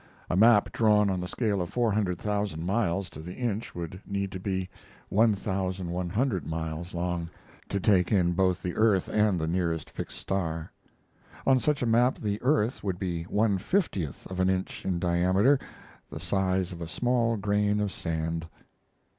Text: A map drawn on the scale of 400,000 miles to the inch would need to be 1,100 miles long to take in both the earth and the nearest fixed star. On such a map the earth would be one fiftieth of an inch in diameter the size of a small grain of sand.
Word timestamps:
A 0.31 0.35
map 0.35 0.71
drawn 0.71 1.11
on 1.11 1.19
the 1.19 1.27
scale 1.27 1.61
of 1.61 1.69
400,000 1.69 2.65
miles 2.65 3.07
to 3.11 3.19
the 3.19 3.35
inch 3.35 3.75
would 3.75 4.01
need 4.07 4.31
to 4.31 4.39
be 4.39 4.67
1,100 5.09 6.47
miles 6.47 6.95
long 6.95 7.29
to 7.69 7.79
take 7.79 8.11
in 8.11 8.33
both 8.33 8.63
the 8.63 8.75
earth 8.75 9.09
and 9.09 9.39
the 9.39 9.45
nearest 9.47 9.91
fixed 9.91 10.17
star. 10.17 10.71
On 11.45 11.59
such 11.59 11.83
a 11.83 11.85
map 11.85 12.17
the 12.17 12.41
earth 12.41 12.83
would 12.83 12.97
be 12.97 13.25
one 13.25 13.59
fiftieth 13.59 14.25
of 14.25 14.39
an 14.39 14.49
inch 14.49 14.83
in 14.85 14.97
diameter 14.97 15.59
the 16.09 16.19
size 16.19 16.71
of 16.71 16.81
a 16.81 16.87
small 16.87 17.37
grain 17.37 17.79
of 17.79 17.91
sand. 17.91 18.47